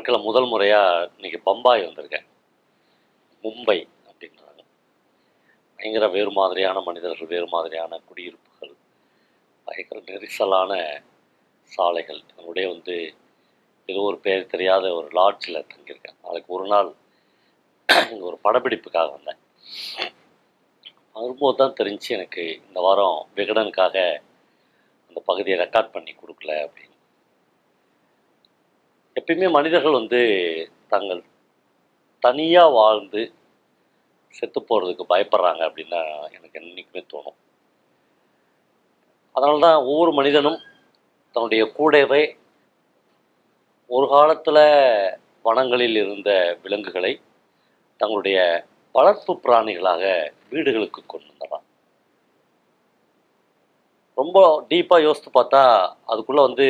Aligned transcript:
வாழ்க்கையில் 0.00 0.26
முதல் 0.26 0.46
முறையாக 0.50 1.08
இன்னைக்கு 1.14 1.38
பம்பாய் 1.46 1.82
வந்திருக்கேன். 1.86 2.26
மும்பை 3.44 3.76
அப்படின்றாங்க. 4.10 4.60
பயங்கர 5.76 6.06
வேறு 6.14 6.30
மாதிரியான 6.30 6.80
மனிதர்கள் 6.80 7.30
வேறு 7.32 7.46
மாதிரியான 7.46 7.98
குடியிருப்புகள் 8.08 8.72
பயங்கர 9.66 10.00
நெரிசலான 10.00 10.78
சாலைகள். 11.72 12.22
என்னுடைய 12.36 12.68
வந்து 12.68 12.96
ஏதோ 13.92 14.00
ஒரு 14.00 14.18
பேர் 14.18 14.50
தெரியாத 14.54 14.94
ஒரு 14.94 15.08
லாட்ஜில் 15.18 15.66
தங்கியிருக்கேன். 15.72 16.18
நாளைக்கு 16.22 16.50
ஒரு 16.58 16.66
நாள் 16.66 16.90
இங்கே 18.12 18.24
ஒரு 18.30 18.38
படப்பிடிப்புக்காக 18.44 19.10
வந்தேன். 19.16 19.40
வரும்போது 21.12 21.58
தான் 21.62 21.78
தெரிஞ்சு 21.80 22.10
எனக்கு 22.18 22.46
இந்த 22.68 22.80
வாரம் 22.86 23.18
விகடனுக்காக 23.36 23.96
அந்த 25.08 25.20
பகுதியை 25.24 25.58
ரெக்கார்ட் 25.58 25.94
பண்ணி 25.96 26.14
கொடுக்கல 26.14 26.54
அப்படின்னு. 26.66 26.89
எப்பயுமே 29.20 29.50
மனிதர்கள் 29.50 29.92
வந்து 29.92 30.20
தாங்கள் 30.88 31.22
தனியாக 32.22 32.70
வாழ்ந்து 32.70 33.22
செத்து 34.34 34.60
போகிறதுக்கு 34.60 35.04
பயப்படுறாங்க 35.08 35.62
அப்படின்னா 35.68 36.00
எனக்கு 36.28 36.60
என்றைக்குமே 36.60 37.02
தோணும். 37.12 37.38
அதனால 39.34 39.58
தான் 39.58 39.78
ஒவ்வொரு 39.84 40.12
மனிதனும் 40.12 40.58
தன்னுடைய 41.36 41.64
கூடவே 41.72 42.22
ஒரு 43.90 44.06
காலத்தில் 44.08 44.62
வனங்களில் 45.42 45.96
இருந்த 45.96 46.30
விலங்குகளை 46.62 47.12
தங்களுடைய 48.00 48.38
வளர்ப்பு 48.94 49.32
பிராணிகளாக 49.44 50.04
வீடுகளுக்கு 50.50 51.00
கொண்டு 51.06 51.28
வந்தலாம் 51.30 51.66
ரொம்ப 54.18 54.38
டீப்பாக 54.70 55.02
யோசித்து 55.02 55.30
பார்த்தா 55.34 55.62
அதுக்குள்ளே 56.06 56.42
வந்து 56.42 56.66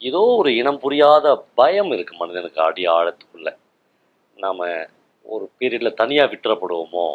ஏதோ 0.00 0.20
ஒரு 0.38 0.50
இனம் 0.54 0.80
புரியாத 0.80 1.26
பயம் 1.54 1.90
இருக்குது 1.92 2.20
மனிதனுக்கு 2.20 2.60
அடி 2.62 2.84
ஆழத்துக்குள்ளே. 2.90 3.52
நாம் 4.36 4.62
ஒரு 5.26 5.44
பீரியடில் 5.58 5.98
தனியாக 6.00 6.30
விட்டுறப்படுவோமோ 6.30 7.06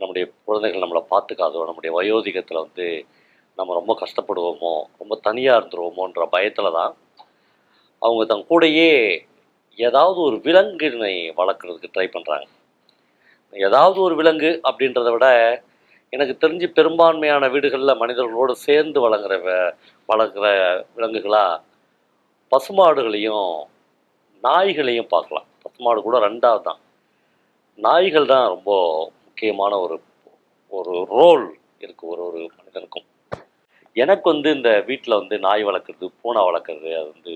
நம்முடைய 0.00 0.24
குழந்தைகள் 0.44 0.84
நம்மளை 0.84 1.02
பார்த்துக்காதோ 1.10 1.66
நம்முடைய 1.66 1.92
வயோதிகத்தில் 1.94 2.64
வந்து 2.64 2.86
நம்ம 3.58 3.74
ரொம்ப 3.74 3.92
கஷ்டப்படுவோமோ 4.00 4.72
ரொம்ப 4.98 5.14
தனியாக 5.22 5.58
இருந்துருவோமோன்ற 5.58 6.24
பயத்தில் 6.32 6.76
தான் 6.76 6.92
அவங்க 8.02 8.24
தன் 8.24 8.48
கூடயே 8.48 8.90
ஏதாவது 9.78 10.18
ஒரு 10.20 10.36
விலங்கினை 10.44 11.12
வளர்க்குறதுக்கு 11.36 11.92
ட்ரை 11.94 12.06
பண்ணுறாங்க 12.08 12.48
ஏதாவது 13.52 13.98
ஒரு 14.00 14.14
விலங்கு 14.14 14.50
அப்படின்றத 14.68 15.10
விட 15.10 15.26
எனக்கு 16.12 16.34
தெரிஞ்சு 16.36 16.66
பெரும்பான்மையான 16.72 17.48
வீடுகளில் 17.48 18.00
மனிதர்களோடு 18.00 18.54
சேர்ந்து 18.64 18.98
வளர்க்குற 19.00 19.36
வ- 19.44 19.72
வளர்க்குற 20.08 20.46
விலங்குகளாக 20.96 21.60
பசுமாடுகளையும் 22.52 23.50
நாய்களையும் 24.44 25.12
பார்க்கலாம். 25.14 25.46
பசுமாடு 25.64 26.00
கூட 26.06 26.16
ரெண்டாவது 26.26 26.64
தான் 26.68 26.80
நாய்கள் 27.78 28.32
தான் 28.32 28.46
ரொம்ப 28.54 28.70
முக்கியமான 29.26 29.72
ஒரு 29.84 29.96
ஒரு 30.78 30.92
ரோல் 31.18 31.44
இருக்குது 31.84 32.10
ஒரு 32.12 32.22
ஒரு 32.28 32.40
மனிதனுக்கும். 32.58 33.06
எனக்கு 34.02 34.26
வந்து 34.32 34.48
இந்த 34.56 34.70
வீட்டில் 34.88 35.18
வந்து 35.20 35.36
நாய் 35.46 35.64
வளர்க்குறது 35.68 36.06
பூனை 36.20 36.42
வளர்க்குறது 36.48 36.90
அது 37.00 37.08
வந்து 37.14 37.34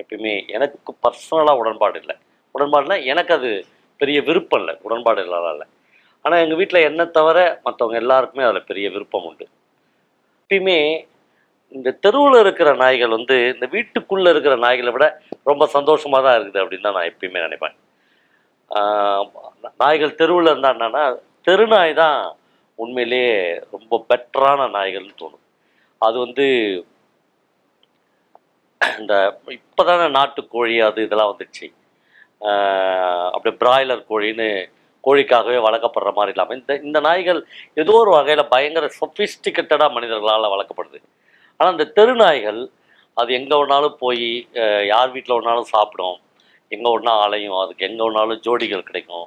எப்பயுமே 0.00 0.32
எனக்கு 0.56 0.92
பர்சனலாக 1.04 1.60
உடன்பாடு 1.62 1.96
இல்லை. 2.02 2.16
உடன்பாடுனா 2.54 2.96
எனக்கு 3.12 3.32
அது 3.38 3.50
பெரிய 4.00 4.18
விருப்பம் 4.28 4.60
இல்லை. 4.62 4.74
உடன்பாடு 4.86 5.20
இல்லாத 5.26 5.52
இல்லை. 5.54 5.66
ஆனால் 6.24 6.42
எங்கள் 6.44 6.60
வீட்டில் 6.60 6.86
என்னை 6.88 7.04
தவிர 7.18 7.38
மற்றவங்க 7.66 7.98
எல்லாருக்குமே 8.02 8.46
அதில் 8.48 8.68
பெரிய 8.70 8.86
விருப்பம் 8.94 9.26
உண்டு. 9.28 9.46
எப்பயுமே 10.40 10.78
இந்த 11.76 11.88
தெருவில் 12.04 12.38
இருக்கிற 12.44 12.70
நாய்கள் 12.82 13.16
வந்து 13.18 13.36
இந்த 13.54 13.66
வீட்டுக்குள்ளே 13.74 14.30
இருக்கிற 14.34 14.54
நாய்களை 14.64 14.90
விட 14.94 15.06
ரொம்ப 15.50 15.66
சந்தோஷமாக 15.76 16.22
தான் 16.26 16.36
இருக்குது 16.38 16.62
அப்படின்னு 16.62 16.86
தான் 16.86 16.96
நான் 16.98 17.10
எப்பயுமே 17.10 17.44
நினைப்பேன். 17.46 17.76
நாய்கள் 19.82 20.18
தெருவில் 20.20 20.50
இருந்தால் 20.50 20.74
என்னன்னா 20.76 21.04
தெருநாய் 21.46 21.92
தான் 22.02 22.18
உண்மையிலேயே 22.78 23.36
ரொம்ப 23.74 23.98
பெட்டரான 24.10 24.68
நாய்கள்னு 24.76 25.14
தோணும். 25.22 25.44
அது 26.02 26.16
வந்து 26.24 26.46
இந்த 29.00 29.14
இப்போ 29.58 29.82
தானே 29.88 30.06
நாட்டுக்கோழி 30.18 30.76
அது 30.88 31.00
இதெல்லாம் 31.06 31.32
வந்துச்சு. 31.32 31.66
அப்படியே 33.34 33.56
பிராய்லர் 33.62 34.08
கோழின்னு 34.10 34.48
கோழிக்காகவே 35.04 35.58
வளர்க்கப்படுற 35.66 36.10
மாதிரி 36.16 36.32
இல்லாமல் 36.34 36.58
இந்த 36.60 36.72
இந்த 36.86 36.98
நாய்கள் 37.06 37.40
ஏதோ 37.82 37.94
ஒரு 38.02 38.10
வகையில் 38.16 38.50
பயங்கர 38.54 38.86
சொஃபிஸ்டிகேட்டடாக 39.00 39.94
மனிதர்களால் 39.96 40.52
வளர்க்கப்படுது. 40.54 40.98
ஆனால் 41.58 41.74
இந்த 41.76 41.86
தெரு 41.98 42.14
நாய்கள் 42.22 42.60
அது 43.20 43.30
எங்கே 43.38 43.56
வேணாலும் 43.60 43.96
போய் 44.02 44.26
யார் 44.92 45.12
வீட்டில் 45.14 45.36
வேணாலும் 45.36 45.72
சாப்பிடும். 45.74 46.18
எங்கே 46.74 46.90
ஒன்றா 46.96 47.14
அலையும் 47.24 47.58
அதுக்கு 47.62 47.86
எங்கே 47.88 48.04
வேணாலும் 48.06 48.42
ஜோடிகள் 48.46 48.88
கிடைக்கும். 48.90 49.26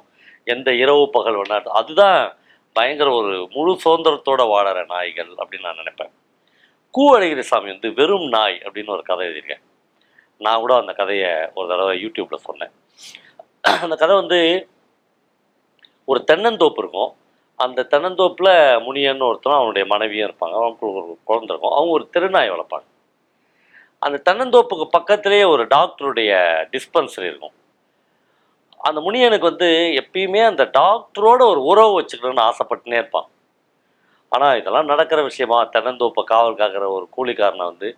எந்த 0.54 0.68
இரவு 0.82 1.04
பகல் 1.16 1.40
ஒன்றா 1.42 1.58
அதுதான் 1.80 2.18
பயங்கர 2.76 3.08
ஒரு 3.18 3.34
முழு 3.54 3.72
சுதந்திரத்தோடு 3.84 4.44
வாழற 4.52 4.78
நாய்கள் 4.94 5.30
அப்படின்னு 5.40 5.66
நான் 5.68 5.80
நினைப்பேன். 5.82 6.12
கூ 6.94 7.04
அழகிரி 7.16 7.44
சாமி 7.50 7.68
வந்து 7.72 7.88
வெறும் 7.98 8.26
நாய் 8.34 8.56
அப்படின்னு 8.66 8.94
ஒரு 8.96 9.04
கதை 9.08 9.24
எழுதியிருக்கேன். 9.26 9.62
நான் 10.44 10.62
கூட 10.64 10.72
அந்த 10.82 10.92
கதையை 11.00 11.30
ஒரு 11.58 11.66
தடவை 11.72 11.94
யூடியூப்பில் 12.04 12.46
சொன்னேன். 12.48 12.72
அந்த 13.84 13.96
கதை 14.02 14.14
வந்து 14.22 14.40
ஒரு 16.10 16.20
தென்னந்தோப்பு 16.30 16.82
இருக்கும். 16.82 17.12
அந்த 17.56 17.86
தென்னந்தோப்பில் 17.90 18.52
முனியன்னு 18.86 19.26
ஒருத்தனும் 19.28 19.54
அவனுடைய 19.54 19.86
மனைவியும் 19.88 20.30
இருப்பாங்க. 20.30 20.54
அவங்களுக்கு 20.54 20.92
ஒரு 20.92 21.18
குழந்தை 21.24 21.56
இருக்கும். 21.56 21.72
அவங்க 21.72 21.92
ஒரு 21.92 22.08
திருநாய் 22.10 22.50
வளர்ப்பாங்க. 22.50 22.86
அந்த 23.98 24.32
தென்னந்தோப்புக்கு 24.32 24.86
பக்கத்துலேயே 24.98 25.48
ஒரு 25.48 25.64
டாக்டருடைய 25.64 26.32
டிஸ்பென்சரி 26.72 27.24
இருக்கும். 27.24 27.54
அந்த 28.78 29.00
முனியனுக்கு 29.00 29.46
வந்து 29.46 29.68
எப்பயுமே 30.02 30.46
அந்த 30.46 30.70
டாக்டரோட 30.78 31.42
ஒரு 31.42 31.62
உறவு 31.62 32.00
வச்சுக்கணும்னு 32.00 32.50
ஆசைப்பட்டுனே 32.50 32.94
இருப்பான். 32.94 33.28
ஆனால் 34.28 34.58
இதெல்லாம் 34.58 34.84
நடக்கிற 34.84 35.22
விஷயமா? 35.22 35.68
தென்னந்தோப்பை 35.72 36.24
காவல் 36.24 36.54
காக்கிற 36.54 36.86
ஒரு 36.88 37.08
கூலிக்காரனை 37.16 37.64
வந்து 37.64 37.96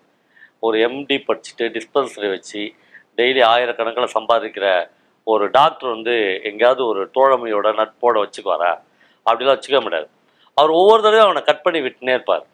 ஒரு 0.61 0.89
எம்டி 0.89 1.17
படிச்சுட்டு 1.29 1.59
டிஸ்பென்சரி 1.59 2.29
வச்சு 2.31 2.73
டெய்லி 3.17 3.43
ஆயிரக்கணக்கில் 3.45 4.15
சம்பாதிக்கிற 4.19 4.91
ஒரு 5.25 5.51
டாக்டர் 5.51 5.89
வந்து 5.89 6.41
எங்கேயாவது 6.43 6.87
ஒரு 6.87 7.11
தோழமையோட 7.15 7.69
நட்போட 7.81 8.25
வச்சுக்குவாரா? 8.25 8.81
அப்படிலாம் 9.29 9.59
வச்சுக்க 9.59 9.81
முடியாது 9.87 10.09
அவர் 10.55 10.73
ஒவ்வொரு 10.81 11.01
தடவையும் 11.03 11.29
அவனை 11.29 11.43
கட் 11.43 11.65
பண்ணி 11.67 11.81
விட்டுனே 11.81 12.15
இருப்பார். 12.17 12.45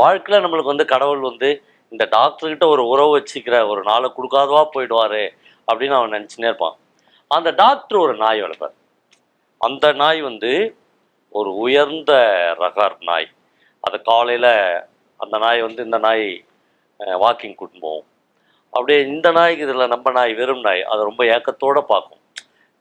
வாழ்க்கையில் 0.00 0.44
நம்மளுக்கு 0.44 0.72
வந்து 0.72 0.86
கடவுள் 0.94 1.22
வந்து 1.28 1.50
இந்த 1.92 2.04
டாக்டர்கிட்ட 2.16 2.64
ஒரு 2.74 2.82
உறவு 2.92 3.10
வச்சுக்கிற 3.18 3.56
ஒரு 3.72 3.82
நாளை 3.90 4.08
கொடுக்காதவா 4.16 4.62
போயிடுவாரு 4.74 5.22
அப்படின்னு 5.68 5.96
அவன் 5.98 6.14
நினச்சினே 6.16 6.48
இருப்பான். 6.50 6.76
அந்த 7.30 7.50
டாக்டர் 7.62 7.98
ஒரு 7.98 8.14
நாய் 8.24 8.42
வளர்ப்பார். 8.42 8.74
அந்த 9.60 9.86
நாய் 10.00 10.20
வந்து 10.30 10.52
ஒரு 11.38 11.50
உயர்ந்த 11.64 12.12
ரகார் 12.58 12.98
நாய். 13.10 13.28
அதை 13.84 13.98
காலையில் 14.10 14.52
அந்த 15.20 15.36
நாய் 15.44 15.60
வந்து 15.66 15.80
இந்த 15.88 15.98
நாய் 16.06 16.26
வாக்கிங் 17.24 17.56
கூட்டின்னு 17.58 17.84
போவோம் 17.86 18.06
அப்படியே 18.72 18.98
இந்த 19.14 19.28
நாய்க்கு 19.38 19.64
இதில் 19.66 19.92
நம்ம 19.94 20.10
நாய் 20.18 20.32
வெறும் 20.40 20.64
நாய். 20.66 20.82
அதை 20.90 21.00
ரொம்ப 21.10 21.22
ஏக்கத்தோடு 21.34 21.80
பார்க்கும். 21.92 22.22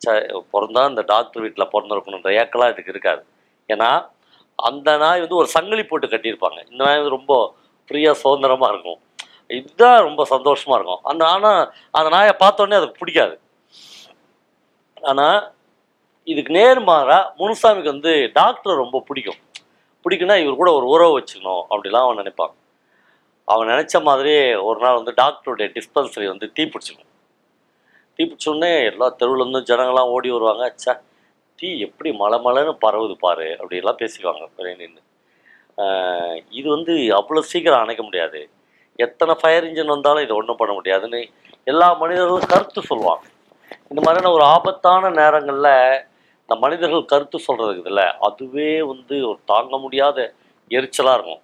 ச 0.02 0.14
பிறந்தா 0.54 0.82
இந்த 0.92 1.04
டாக்டர் 1.14 1.44
வீட்டில் 1.46 1.72
பிறந்திருக்கணுன்ற 1.74 2.32
ஏக்கெல்லாம் 2.42 2.72
இதுக்கு 2.74 2.94
இருக்காது. 2.96 3.22
ஏன்னா 3.70 3.90
அந்த 4.60 4.90
நாய் 5.04 5.24
வந்து 5.24 5.40
ஒரு 5.42 5.50
சங்கிலி 5.56 5.84
போட்டு 5.88 6.08
கட்டியிருப்பாங்க. 6.14 6.60
இந்த 6.72 6.82
நாய் 6.86 7.00
வந்து 7.00 7.16
ரொம்ப 7.18 7.34
ஃப்ரீயாக 7.90 8.18
சுதந்திரமாக 8.24 8.72
இருக்கும். 8.74 9.00
இதுதான் 9.60 9.98
ரொம்ப 10.08 10.22
சந்தோஷமாக 10.34 10.78
இருக்கும். 10.80 11.02
அந்த 11.12 11.24
ஆனால் 11.34 11.64
அந்த 11.98 12.10
நாயை 12.16 12.34
பார்த்தோன்னே 12.44 12.78
அதுக்கு 12.80 13.02
பிடிக்காது. 13.02 13.36
ஆனால் 15.10 15.40
இதுக்கு 16.28 16.52
நேர்மாறாக 16.60 17.26
முனுசாமிக்கு 17.40 17.94
வந்து 17.96 18.14
டாக்டரை 18.38 18.76
ரொம்ப 18.84 19.02
பிடிக்கும். 19.10 19.42
பிடிக்குன்னா 20.06 20.36
இவர் 20.44 20.62
கூட 20.62 20.70
ஒரு 20.78 20.88
உறவு 20.94 21.14
வச்சுக்கணும் 21.18 21.64
அப்படிலாம் 21.72 22.06
அவன் 22.06 22.22
நினைப்பான். 22.22 22.54
அவன் 23.48 23.70
நினச்ச 23.74 23.96
மாதிரியே 24.08 24.42
ஒரு 24.68 24.80
நாள் 24.84 24.98
வந்து 25.00 25.14
டாக்டருடைய 25.22 25.68
டிஸ்பென்சரி 25.78 26.28
வந்து 26.32 26.48
தீ 26.56 26.64
பிடிச்சிக்கும் 26.74 27.12
தீ 28.16 28.24
பிடிச்சோடனே 28.24 28.72
எல்லா 28.90 29.08
தெருவுலேருந்து 29.20 29.62
ஜனங்கள்லாம் 29.70 30.12
ஓடி 30.16 30.30
வருவாங்க. 30.36 30.66
சே 30.84 30.94
தீ 31.60 31.68
எப்படி 31.88 32.10
மலை 32.22 32.38
மலைன்னு 32.46 32.74
பரவுது 32.86 33.16
பாரு 33.26 33.48
அப்படிலாம் 33.60 34.00
பேசிக்குவாங்க 34.02 34.74
நின்று 34.82 35.02
இது 36.60 36.68
வந்து 36.76 36.94
அவ்வளோ 37.20 37.42
சீக்கிரம் 37.52 37.84
அணைக்க 37.84 38.02
முடியாது. 38.08 38.42
எத்தனை 39.06 39.34
ஃபயர் 39.40 39.66
இன்ஜின் 39.70 39.94
வந்தாலும் 39.94 40.26
இதை 40.26 40.34
ஒன்றும் 40.40 40.60
பண்ண 40.60 40.74
முடியாதுன்னு 40.78 41.22
எல்லா 41.72 41.88
மனிதர்களும் 42.02 42.52
கருத்து 42.54 42.82
சொல்லுவாங்க. 42.90 43.26
இந்த 43.92 44.00
மாதிரியான 44.06 44.32
ஒரு 44.38 44.46
ஆபத்தான 44.56 45.10
நேரங்களில் 45.20 45.74
இந்த 46.44 46.56
மனிதர்கள் 46.64 47.12
கருத்து 47.14 47.38
சொல்கிறதுக்கு 47.48 47.92
இல்லை 47.92 48.08
அதுவே 48.28 48.70
வந்து 48.92 49.16
ஒரு 49.30 49.40
தாங்க 49.52 49.78
முடியாத 49.86 50.18
எரிச்சலாக 50.72 51.18
இருக்கும். 51.18 51.42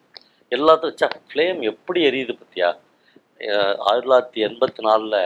எல்லாத்துக்கும் 0.51 1.01
ச 1.01 1.19
ஃப்ளேம் 1.31 1.59
எப்படி 1.71 1.99
எரியுது 2.09 2.33
பற்றியா 2.39 2.69
ஆயிரத்தி 3.89 4.07
தொள்ளாயிரத்தி 4.07 4.41
எண்பத்தி 4.47 4.81
நாலில் 4.87 5.19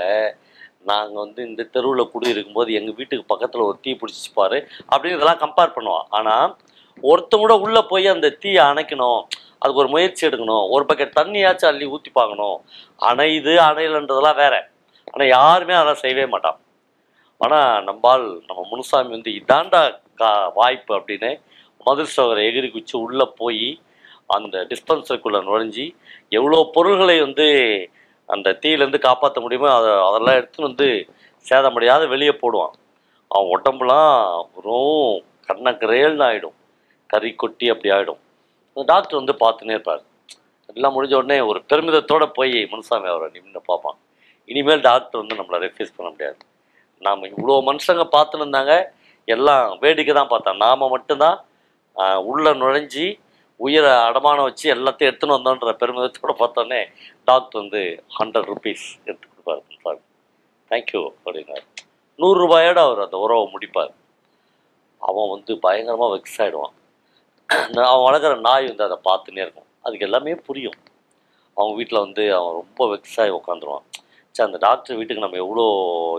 நாங்கள் 0.92 1.24
வந்து 1.26 1.42
இந்த 1.50 1.62
தெருவில் 1.76 2.12
குடியிருக்கும்போது 2.14 2.70
எங்கள் 2.80 2.98
வீட்டுக்கு 3.00 3.26
பக்கத்தில் 3.32 3.68
ஒரு 3.68 3.78
தீ 3.86 3.92
பிடிச்சிப்பார் 4.02 4.58
அப்படின்னு 4.92 5.18
இதெல்லாம் 5.18 5.42
கம்பேர் 5.44 5.76
பண்ணுவோம். 5.78 6.06
ஆனால் 6.18 6.48
ஒருத்தன் 7.04 7.44
கூட 7.44 7.54
உள்ளே 7.66 7.82
போய் 7.92 8.14
அந்த 8.16 8.28
தீயை 8.44 8.62
அணைக்கணும் 8.72 9.22
அதுக்கு 9.62 9.82
ஒரு 9.84 9.92
முயற்சி 9.96 10.24
எடுக்கணும் 10.28 10.66
ஒரு 10.76 10.84
பக்கெட் 10.90 11.18
தண்ணியாச்சும் 11.20 11.70
அள்ளி 11.72 11.86
ஊற்றி 11.96 12.12
பார்க்கணும். 12.20 12.58
அணையுது 13.10 13.54
அணையிலன்றதெல்லாம் 13.70 14.40
வேற. 14.44 14.56
ஆனால் 15.14 15.32
யாருமே 15.38 15.76
அதெல்லாம் 15.78 16.04
செய்யவே 16.04 16.26
மாட்டான். 16.34 16.60
ஆனால் 17.42 17.84
நம்பால் 17.88 18.26
நம்ம 18.50 18.62
முனுசாமி 18.72 19.12
வந்து 19.16 19.32
இதாண்டா 19.40 19.82
கா 20.22 20.30
வாய்ப்பு 20.60 20.92
அப்படின்னு 20.98 21.32
மதுர் 21.88 22.14
சோகரை 22.16 22.44
எகிரி 22.50 22.70
குச்சி 22.76 22.96
உள்ளே 23.06 23.26
போய் 23.40 23.68
அந்த 24.36 24.58
டிஸ்பென்சருக்குள்ளே 24.72 25.40
நுழைஞ்சி 25.48 25.86
எவ்வளோ 26.38 26.60
பொருள்களை 26.76 27.18
வந்து 27.26 27.48
அந்த 28.33 28.54
தீயிலேருந்து 28.63 29.00
காப்பாற்ற 29.07 29.39
முடியுமோ 29.45 29.68
அதை 29.77 29.89
அதெல்லாம் 30.07 30.38
எடுத்துன்னு 30.39 30.69
வந்து 30.69 30.88
சேதமடையாத 31.45 32.04
வெளியே 32.13 32.33
போடுவான். 32.42 32.75
அவன் 33.31 33.51
உடம்புலாம் 33.56 34.13
வெறும் 34.56 35.16
கண்ணக்கரேல்னு 35.50 36.25
ஆகிடும் 36.27 36.56
கறி 37.13 37.30
கொட்டி 37.42 37.66
அப்படி 37.74 37.89
ஆகிடும் 37.95 38.22
அந்த 38.69 38.86
டாக்டர் 38.94 39.19
வந்து 39.22 39.36
பார்த்துனே 39.44 39.75
இருப்பார். 39.75 40.04
எல்லாம் 40.75 40.95
முடிஞ்ச 40.95 41.13
உடனே 41.19 41.38
ஒரு 41.50 41.60
பெருமிதத்தோடு 41.72 42.25
போய் 42.38 42.56
முனுசாமி 42.72 43.07
அவரை 43.12 43.27
நின்று 43.36 43.62
பார்ப்பான். 43.69 43.98
இனிமேல் 44.51 44.86
டாக்டர் 44.88 45.22
வந்து 45.22 45.38
நம்மளை 45.39 45.60
ரெஃப்யூஸ் 45.66 45.95
பண்ண 45.98 46.07
முடியாது. 46.13 46.38
நாம் 47.06 47.30
இவ்வளோ 47.31 47.56
மனுஷங்க 47.69 48.06
பார்த்துன்னு 48.16 48.45
இருந்தாங்க. 48.45 48.74
எல்லாம் 49.27 49.66
வேடிக்கை 49.83 50.13
தான் 50.18 50.31
பார்த்தான். 50.33 50.60
நாம் 50.66 50.92
மட்டும்தான் 50.95 51.38
உள்ளே 52.31 52.51
நுழைஞ்சி 52.62 53.06
உயிரை 53.60 53.92
அடமானம் 54.07 54.48
வச்சு 54.48 54.66
எல்லாத்தையும் 54.75 55.10
எடுத்துன்னு 55.12 55.38
வந்தோன்ற 55.38 55.74
பெருமிதத்தோட 55.81 56.34
பார்த்தோன்னே 56.42 56.80
டாக்டர் 57.30 57.62
வந்து 57.62 57.81
ஹண்ட்ரட் 58.18 58.50
ருபீஸ் 58.54 58.86
எடுத்து 59.07 59.28
கொடுப்பாரு 59.28 59.62
சார் 59.84 60.00
தேங்க்யூ 60.72 61.02
அப்படின்னாரு. 61.16 61.66
நூறுரூபாயோடு 62.19 62.81
அவர் 62.86 63.06
அந்த 63.06 63.18
உறவை 63.25 63.46
முடிப்பார். 63.54 63.94
அவன் 65.02 65.31
வந்து 65.36 65.54
பயங்கரமாக 65.66 66.12
வெக்ஸ் 66.16 66.40
ஆகிடுவான் 66.44 66.75
அவன் 67.90 68.06
வளர்க்குற 68.07 68.36
நாய் 68.48 68.69
வந்து 68.72 68.86
அதை 68.88 68.98
பார்த்துனே 69.10 69.42
இருக்கும். 69.46 69.68
அதுக்கு 69.86 70.08
எல்லாமே 70.08 70.31
புரியும். 70.48 70.78
அவங்க 71.58 71.74
வீட்டில் 71.80 72.04
வந்து 72.06 72.24
அவன் 72.38 72.56
ரொம்ப 72.62 72.88
வெக்ஸ் 72.94 73.18
ஆகி 73.24 73.34
உட்காந்துருவான் 73.40 73.86
சரி 74.36 74.48
அந்த 74.48 74.60
டாக்டர் 74.68 74.98
வீட்டுக்கு 75.00 75.25
நம்ம 75.25 75.40
எவ்வளோ 75.44 75.66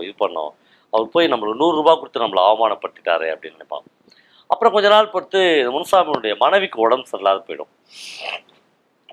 இது 0.05 0.13
பண்ணோம்? 0.23 0.53
அவர் 0.93 1.13
போய் 1.15 1.31
நம்மளுக்கு 1.31 1.61
நூறுரூபா 1.63 1.93
கொடுத்து 1.99 2.23
நம்மளை 2.23 2.43
அவமானப்படுத்திட்டாரே 2.49 3.27
அப்படின்னு 3.33 3.57
நினைப்பான். 3.57 3.85
அப்புறம் 4.49 4.73
கொஞ்ச 4.75 4.87
நாள் 4.93 5.13
பொறுத்து 5.13 5.39
முனுசாமியுடைய 5.75 6.33
மனைவிக்கு 6.43 6.77
உடம்பு 6.85 7.09
சரியில்லாத 7.11 7.41
போயிடும். 7.47 7.71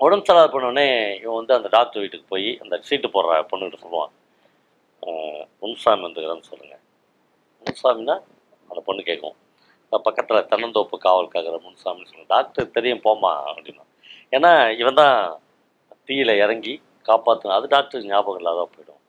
உடம்பு 0.05 0.25
சரியில்லாத 0.27 0.49
போனோடனே 0.53 0.87
இவன் 1.23 1.39
வந்து 1.39 1.55
அந்த 1.57 1.69
டாக்டர் 1.75 2.03
வீட்டுக்கு 2.03 2.27
போய் 2.33 2.49
அந்த 2.63 2.75
சீட்டு 2.87 3.09
போடுற 3.15 3.39
பொண்ணுகிட்ட 3.51 3.79
சொல்லுவான். 3.85 4.13
முனுசாமி 5.61 6.03
வந்துக்கிறேன்னு 6.05 6.49
சொல்லுங்கள் 6.51 6.83
முனுசாமின்னா 7.61 8.15
அந்த 8.69 8.79
பொண்ணு 8.87 9.01
கேட்கும். 9.09 9.35
பக்கத்தில் 10.05 10.47
தென்னந்தோப்பு 10.51 10.95
காவல்காக்கிற 11.05 11.57
முனுசாமின்னு 11.65 12.09
சொல்லுங்க. 12.09 12.29
டாக்டர் 12.35 12.73
தெரியும் 12.77 13.03
போமா 13.05 13.31
அப்படின்னா. 13.49 13.83
ஏன்னா 14.35 14.51
இவன் 14.81 14.99
தான் 15.01 15.17
தீயில 16.07 16.31
இறங்கி 16.43 16.73
காப்பாற்றணும் 17.09 17.57
அது 17.57 17.67
டாக்டர் 17.75 18.07
ஞாபகம் 18.11 18.39
இல்லாத 18.41 18.65
போயிடும். 18.73 19.01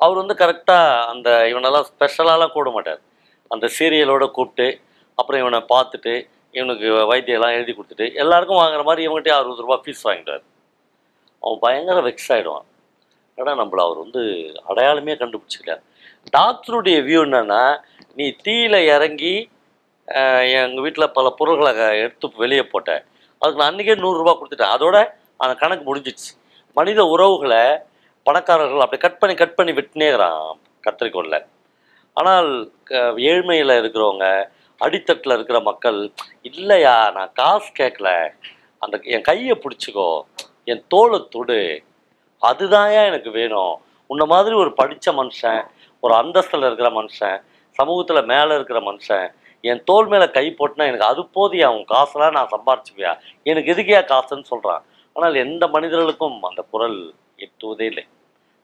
அவர் 0.00 0.20
வந்து 0.22 0.34
கரெக்டாக 0.42 1.04
அந்த 1.12 1.28
இவனெல்லாம் 1.52 1.86
ஸ்பெஷலாலாம் 1.90 2.54
கூட 2.56 2.70
மாட்டார். 2.76 3.02
அந்த 3.50 3.66
சீரியலோட 3.76 4.24
கூப்பிட்டு 4.36 4.66
அப்புறம் 5.18 5.40
இவனை 5.42 5.60
பார்த்துட்டு 5.74 6.12
இவனுக்கு 6.56 6.88
வைத்தியெல்லாம் 7.10 7.54
எழுதி 7.56 7.72
கொடுத்துட்டு 7.72 8.06
எல்லாருக்கும் 8.22 8.60
வாங்குற 8.60 8.82
மாதிரி 8.88 9.04
இவங்ககிட்ட 9.06 9.32
அறுபது 9.38 9.64
ரூபா 9.64 9.76
ஃபீஸ் 9.82 10.06
வாங்கிட்டார். 10.08 10.44
அவன் 11.42 11.60
பயங்கர 11.64 11.98
வெக்ஸ் 12.08 12.30
ஆகிடுவான் 12.34 12.66
ஏன்னா 13.38 13.52
நம்மள 13.60 13.80
அவர் 13.86 13.98
வந்து 14.04 14.22
அடையாளமே 14.70 15.14
கண்டுபிடிச்சிக்கல. 15.22 15.74
டாக்டருடைய 16.36 16.98
வியூ 17.08 17.20
என்னன்னா 17.26 17.62
நீ 18.18 18.26
தீயில 18.44 18.76
இறங்கி 18.94 19.34
எங்கள் 20.60 20.84
வீட்டில் 20.84 21.14
பல 21.18 21.26
பொருள்களை 21.40 21.72
எடுத்து 22.04 22.26
வெளியே 22.44 22.64
போட்டேன் 22.72 23.02
அதுக்கு 23.42 23.60
நான் 23.60 23.70
அன்றைக்கே 23.72 23.96
நூறுரூவா 24.04 24.34
கொடுத்துட்டேன். 24.36 24.74
அதோட 24.76 24.96
அந்த 25.42 25.54
கணக்கு 25.62 25.84
முடிஞ்சிடுச்சு. 25.88 26.32
மனித 26.76 27.00
உறவுகளை 27.14 27.62
பணக்காரர்கள் 28.26 28.84
அப்படி 28.84 29.00
கட் 29.04 29.20
பண்ணி 29.20 29.34
கட் 29.40 29.56
பண்ணி 29.58 29.72
வெட்டினேங்கிறான் 29.78 30.40
கத்திரிக்கோளில். 30.86 31.40
ஆனால் 32.16 32.50
ஏழ்மையில் 33.30 33.78
இருக்கிறவங்க 33.80 34.26
அடித்தட்டில் 34.80 35.32
இருக்கிற 35.32 35.60
மக்கள் 35.60 36.12
இல்லையா 36.42 37.10
நான் 37.10 37.32
காசு 37.32 37.72
கேட்கல. 37.78 38.30
அந்த 38.78 39.00
என் 39.02 39.22
கையை 39.22 39.54
பிடிச்சிக்கோ. 39.56 40.20
என் 40.64 40.84
தோலை 40.88 41.26
தொடு. 41.30 41.82
அதுதான்யா 42.42 43.02
எனக்கு 43.06 43.30
வேணும்? 43.30 43.74
உன்ன 44.06 44.24
மாதிரி 44.24 44.54
ஒரு 44.56 44.72
படித்த 44.72 45.12
மனுஷன் 45.12 45.62
ஒரு 46.00 46.14
அந்தஸ்தில் 46.14 46.66
இருக்கிற 46.66 46.88
மனுஷன் 46.90 47.38
சமூகத்தில் 47.78 48.24
மேலே 48.24 48.54
இருக்கிற 48.54 48.80
மனுஷன் 48.80 49.26
என் 49.60 49.84
தோல் 49.84 50.06
மேலே 50.06 50.26
கை 50.30 50.54
போட்டுனா 50.58 50.84
எனக்கு 50.90 51.04
அது 51.04 51.22
போதியா? 51.22 51.66
உன் 51.66 51.84
காசெல்லாம் 51.84 52.32
நான் 52.32 52.52
சம்பாரிச்சுப்பியா? 52.54 53.12
எனக்கு 53.42 53.72
எதுக்கியா 53.74 54.00
காசுன்னு 54.12 54.50
சொல்கிறான் 54.52 54.84
ஆனால் 55.12 55.34
எந்த 55.34 55.66
மனிதர்களுக்கும் 55.66 56.42
அந்த 56.42 56.64
குரல் 56.70 57.14
எட்டுவதே 57.36 57.80
இல்லை. 57.80 58.04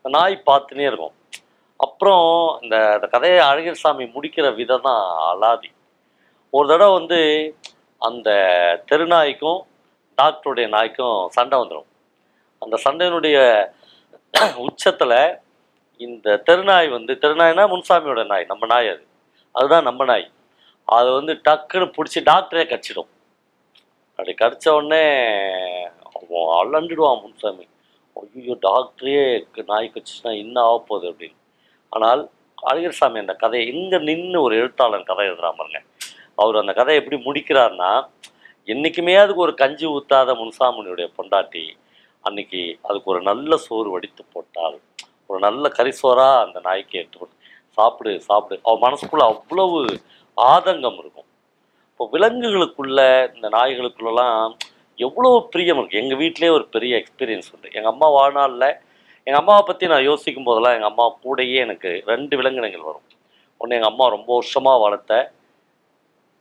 நாய் 0.03 0.43
பார்த்துனே 0.47 0.87
இருக்கும். 0.91 1.15
அப்புறம் 1.77 2.59
இந்த 2.63 2.77
இந்த 2.95 3.07
கதையை 3.07 3.39
அழகிர் 3.47 3.83
சாமி 3.83 4.05
முடிக்கிற 4.05 4.55
விதம் 4.55 4.81
தான் 4.81 5.03
அலாதி. 5.33 5.71
ஒரு 6.57 6.67
தடவை 6.71 6.93
வந்து 6.99 7.21
அந்த 8.03 8.31
தெருநாய்க்கும் 8.91 9.61
டாக்டருடைய 10.19 10.67
நாய்க்கும் 10.75 11.19
சண்டை 11.37 11.57
வந்துடும் 11.61 11.89
அந்த 12.63 12.77
சண்டையினுடைய 12.85 13.39
உச்சத்தில் 14.67 15.17
இந்த 16.01 16.37
தெருநாய் 16.49 16.89
வந்து 16.97 17.13
தெருநாய்னா 17.23 17.65
முன்சாமியோட 17.73 18.23
நாய் 18.33 18.51
நம்ம 18.53 18.67
நாய் 18.67 18.91
அது. 18.93 19.03
அதுதான் 19.55 19.87
நம்ம 19.89 20.05
நாய். 20.05 20.27
அது 20.89 21.09
வந்து 21.19 21.33
டக்குன்னு 21.49 21.87
பிடிச்சி 21.97 22.21
டாக்டரே 22.31 22.65
கடிச்சிடும். 22.71 23.11
அப்படி 24.19 24.33
கடிச்ச 24.43 24.67
உடனே 24.79 25.05
அவன் 26.09 26.53
அலண்டுடுவான் 26.61 27.23
முன்சாமி. 27.25 27.67
ஐயோ 28.17 28.57
டாக்டரே 28.69 29.19
நாய் 29.73 29.93
கடிச்சிச்சுன்னா 29.93 30.33
என்ன 30.45 30.57
ஆகப்போகுது 30.69 30.89
போகுது 30.89 31.11
அப்படின்னு. 31.13 31.39
ஆனால் 31.93 32.23
அழகர் 32.71 32.99
சாமி 33.01 33.19
அந்த 33.25 33.35
கதையை 33.43 33.65
இங்கே 33.75 33.99
நின்று 34.09 34.39
ஒரு 34.47 34.55
எழுத்தாளன் 34.63 35.09
கதை 35.11 35.25
எழுதுறான் 35.31 35.59
பாருங்க. 35.61 35.81
அவர் 36.39 36.61
அந்த 36.63 36.73
கதையை 36.79 36.99
எப்படி 37.01 37.19
முடிக்கிறார்னா 37.27 37.93
என்றைக்குமே 38.69 39.15
அதுக்கு 39.23 39.47
ஒரு 39.47 39.55
கஞ்சி 39.63 39.87
ஊத்தாத 39.97 40.35
முன்சாமியுடைய 40.41 41.07
பொண்டாட்டி 41.19 41.65
அன்னைக்கு 42.25 42.61
அதுக்கு 42.89 43.11
ஒரு 43.13 43.21
நல்ல 43.31 43.57
சோறு 43.67 43.89
வடித்து 43.95 44.23
போட்டால் 44.35 44.77
ஒரு 45.31 45.39
நல்ல 45.47 45.65
கரிசோராக 45.79 46.43
அந்த 46.45 46.59
நாய்க்கு 46.67 46.99
எடுத்து 47.01 47.27
சாப்பிடு 47.79 48.13
சாப்பிடு. 48.29 48.57
அவன் 48.67 48.85
மனசுக்குள்ள 48.87 49.25
அவ்வளவு 49.33 49.79
ஆதங்கம் 50.37 50.99
இருக்கும். 51.03 51.29
இப்போ 51.91 52.05
விலங்குகளுக்குள்ள 52.15 53.01
இந்த 53.37 53.49
நாய்களுக்குள்ளலாம் 53.57 54.53
எவ்வளோ 54.99 55.31
பிரியம் 55.53 55.79
இருக்குது 55.81 56.01
எங்கள் 56.03 56.21
வீட்டிலே 56.23 56.49
ஒரு 56.57 56.65
பெரிய 56.75 56.93
எக்ஸ்பீரியன்ஸ் 57.01 57.51
உண்டு. 57.55 57.69
எங்கள் 57.77 57.93
அம்மா 57.93 58.09
வாழ்நாளில் 58.17 58.69
எங்கள் 59.27 59.41
அம்மாவை 59.41 59.63
பற்றி 59.67 59.85
நான் 59.93 60.09
யோசிக்கும் 60.11 60.47
போதெல்லாம் 60.49 60.77
எங்கள் 60.77 60.91
அம்மா 60.93 61.05
கூடயே 61.25 61.59
எனக்கு 61.67 61.91
ரெண்டு 62.13 62.35
விலங்கினங்கள் 62.39 62.89
வரும். 62.89 63.07
ஒன்று 63.61 63.77
எங்கள் 63.79 63.93
அம்மா 63.93 64.07
ரொம்ப 64.17 64.31
வருஷமாக 64.39 64.83
வளர்த்த 64.85 65.21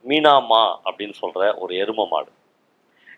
மீனாமா 0.08 0.62
அப்படின்னு 0.84 1.12
சொல்கிற 1.12 1.54
ஒரு 1.54 1.74
எரும 1.74 2.06
மாடு. 2.08 2.30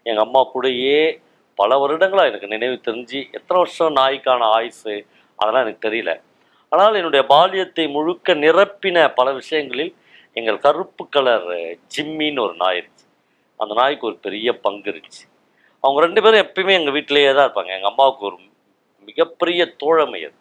எங்கள் 0.02 0.24
அம்மா 0.24 0.40
கூடயே 0.54 1.18
பல 1.54 1.78
வருடங்களாக 1.78 2.28
எனக்கு 2.28 2.46
நினைவு 2.46 2.80
தெரிஞ்சு 2.86 3.18
எத்தனை 3.30 3.58
வருஷம் 3.62 3.96
நாய்க்கான 3.96 4.42
ஆயுசு 4.50 5.06
அதெல்லாம் 5.36 5.64
எனக்கு 5.66 5.88
தெரியல. 5.88 6.20
ஆனால் 6.68 6.94
என்னுடைய 6.94 7.26
பால்யத்தை 7.28 7.90
முழுக்க 7.90 8.34
நிரப்பின 8.34 9.14
பல 9.14 9.32
விஷயங்களில் 9.32 9.94
எங்கள் 10.32 10.58
கருப்பு 10.58 11.08
கலர் 11.08 11.46
ஜிம்மின்னு 11.94 12.40
ஒரு 12.40 12.54
நாய் 12.54 12.78
இருந்துச்சு. 12.80 13.06
அந்த 13.56 13.74
நாய்க்கு 13.74 14.06
ஒரு 14.06 14.16
பெரிய 14.16 14.58
பங்கு 14.58 14.90
இருந்துச்சு. 14.92 15.24
அவங்க 15.80 16.00
ரெண்டு 16.00 16.22
பேரும் 16.22 16.46
எப்பயுமே 16.46 16.72
எங்கள் 16.78 16.92
வீட்டிலேயே 16.92 17.32
தான் 17.32 17.48
இருப்பாங்க. 17.48 17.72
எங்கள் 17.76 17.90
அம்மாவுக்கு 17.90 18.26
ஒரு 18.26 18.38
மிகப்பெரிய 19.00 19.74
தோழமை 19.76 20.24
அது. 20.24 20.36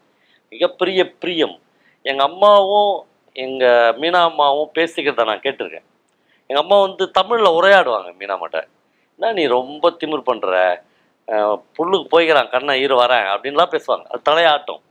மிகப்பெரிய 0.49 1.11
பிரியம். 1.11 1.59
எங்கள் 2.01 2.25
அம்மாவும் 2.25 2.93
எங்கள் 3.33 3.95
மீனா 4.01 4.21
அம்மாவும் 4.21 4.71
பேசிக்கிறத 4.75 5.25
நான் 5.25 5.45
கேட்டிருக்கேன். 5.45 5.87
எங்கள் 6.47 6.63
அம்மா 6.63 6.77
வந்து 6.87 7.03
தமிழில் 7.17 7.55
உரையாடுவாங்க 7.59 8.09
மீனாமாட்ட 8.21 8.59
என்ன 9.15 9.31
நீ 9.39 9.43
ரொம்ப 9.57 9.91
திமிர் 10.01 10.27
பண்ணுற 10.29 10.55
புல்லுக்கு 11.77 12.07
போய்க்கிறான் 12.13 12.49
கண்ணை 12.53 12.73
ஈர 12.83 12.93
வரேன் 13.01 13.27
அப்படின்லாம் 13.33 13.73
பேசுவாங்க. 13.75 14.05
அது 14.11 14.27
தலையாட்டம். 14.29 14.81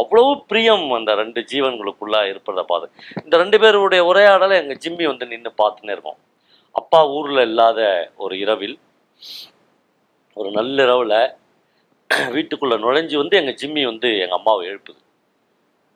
அவ்வளவு 0.00 0.30
பிரியம் 0.50 0.84
அந்த 0.98 1.12
ரெண்டு 1.20 1.40
ஜீவன்களுக்குள்ளே 1.52 2.20
இருப்பதை 2.32 2.62
பார்த்து. 2.70 2.86
இந்த 3.24 3.34
ரெண்டு 3.42 3.56
பேருடைய 3.62 4.02
உரையாடலை 4.10 4.54
எங்கள் 4.62 4.80
ஜிம்மி 4.84 5.04
வந்து 5.10 5.26
நின்று 5.32 5.50
பார்த்துன்னே 5.62 5.94
இருக்கோம். 5.96 6.20
அப்பா 6.80 7.00
ஊரில் 7.16 7.42
இல்லாத 7.48 7.80
ஒரு 8.24 8.34
இரவில் 8.44 8.76
ஒரு 10.36 10.50
நள்ளிரவில் 10.58 11.18
வீட்டுக்குள்ளே 12.36 12.76
நுழைஞ்சு 12.84 13.16
வந்து 13.22 13.38
எங்கள் 13.40 13.58
ஜிம்மி 13.60 13.82
வந்து 13.90 14.08
எங்கள் 14.24 14.38
அம்மாவை 14.40 14.62
எழுப்புது. 14.70 15.00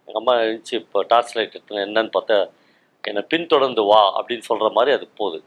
எங்கள் 0.08 0.20
அம்மா 0.22 0.34
எழுந்துச்சு 0.42 0.74
இப்போ 0.82 0.98
டார்ச் 1.12 1.34
லைட் 1.36 1.56
எடுத்து 1.56 1.84
என்னன்னு 1.86 2.12
பார்த்தா 2.16 2.36
என்னை 3.08 3.22
பின்தொடர்ந்து 3.32 3.82
வா 3.90 4.02
அப்படின்னு 4.18 4.48
சொல்கிற 4.50 4.68
மாதிரி 4.76 4.90
அது 4.96 5.06
போகுது. 5.20 5.38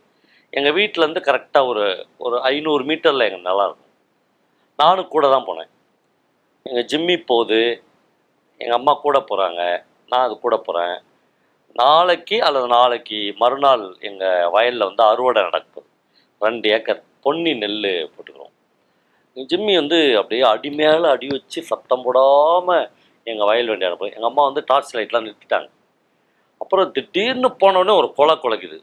எங்கள் 0.58 0.76
வீட்டிலேருந்து 0.78 1.22
கரெக்டாக 1.28 1.70
ஒரு 1.72 1.86
ஒரு 2.26 2.36
ஐநூறு 2.52 2.84
மீட்டரில் 2.90 3.28
எங்கள் 3.28 3.48
நல்லா 3.50 3.66
இருக்கும் 3.68 3.94
நானும் 4.82 5.14
கூட 5.16 5.26
தான் 5.34 5.48
போனேன். 5.50 5.70
எங்கள் 6.66 6.88
ஜிம்மி 6.92 7.16
போகுது 7.32 7.62
எங்கள் 8.62 8.78
அம்மா 8.80 8.94
கூட 9.06 9.18
போகிறாங்க 9.30 9.62
நான் 10.12 10.26
அது 10.28 10.36
கூட 10.46 10.56
போகிறேன் 10.68 10.96
நாளைக்கு 11.82 12.38
அல்லது 12.48 12.68
நாளைக்கு 12.78 13.20
மறுநாள் 13.42 13.84
எங்கள் 14.10 14.50
வயலில் 14.56 14.88
வந்து 14.90 15.04
அறுவடை 15.12 15.42
நடக்குது. 15.50 15.86
ரெண்டு 16.46 16.68
ஏக்கர் 16.76 17.02
பொன்னி 17.26 17.52
நெல் 17.62 17.82
போட்டுக்கிறோம். 18.14 18.54
ஜிம்மி 19.52 19.74
வந்து 19.82 20.00
அப்படியே 20.20 20.44
அடி 20.54 20.70
மேலே 20.80 21.08
அடி 21.16 21.28
வச்சு 21.34 21.60
சத்தம் 21.72 22.04
போடாமல் 22.06 22.86
எங்கள் 23.28 23.50
வயல் 23.50 23.70
வண்டி 23.72 23.88
அனுப்பும் 23.90 24.14
எங்கள் 24.16 24.30
அம்மா 24.32 24.44
வந்து 24.50 24.62
டார்ச் 24.70 24.96
லைட்லாம் 24.98 25.26
நிறுத்திட்டாங்க. 25.28 25.70
அப்புறம் 26.62 26.92
திடீர்னு 26.96 27.50
போனோடனே 27.62 27.94
ஒரு 28.00 28.08
கொலை 28.18 28.36
குலைக்குது. 28.44 28.78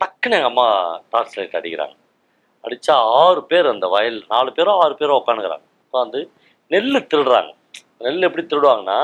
டக்குன்னு 0.00 0.36
எங்கள் 0.38 0.52
அம்மா 0.52 0.66
டார்ச் 1.12 1.36
லைட் 1.38 1.58
அடிக்கிறாங்க. 1.58 1.94
அடித்தா 2.64 2.94
ஆறு 3.20 3.40
பேர் 3.50 3.66
அந்த 3.74 3.86
வயல் 3.94 4.18
நாலு 4.32 4.50
பேரோ 4.56 4.72
ஆறு 4.84 4.94
பேரோ 5.00 5.18
உட்காந்துக்கிறாங்க. 5.20 5.66
உட்காந்து 5.86 6.20
நெல் 6.70 7.06
திருடுறாங்க. 7.12 7.50
நெல் 8.04 8.26
எப்படி 8.28 8.44
திருடுவாங்கன்னா 8.46 8.98